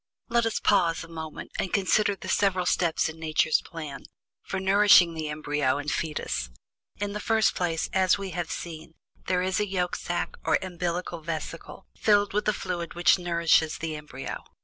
Let 0.29 0.47
us 0.47 0.59
pause 0.59 1.03
a 1.03 1.07
moment, 1.07 1.51
and 1.59 1.67
reconsider 1.67 2.15
the 2.15 2.27
several 2.27 2.65
steps 2.65 3.07
in 3.07 3.19
Nature's 3.19 3.61
plan 3.63 4.05
for 4.41 4.59
nourishing 4.59 5.13
the 5.13 5.29
embryo 5.29 5.77
and 5.77 5.91
fetus. 5.91 6.49
In 6.97 7.13
the 7.13 7.19
first 7.19 7.53
place, 7.53 7.87
as 7.93 8.17
we 8.17 8.31
have 8.31 8.49
seen, 8.49 8.95
there 9.27 9.43
is 9.43 9.57
the 9.57 9.67
yolk 9.67 9.95
sack 9.95 10.37
or 10.43 10.57
umbillical 10.63 11.21
vesicle, 11.23 11.85
filled 11.95 12.33
with 12.33 12.47
a 12.47 12.53
fluid 12.53 12.95
which 12.95 13.19
nourishes 13.19 13.77
the 13.77 13.95
embryo. 13.95 14.43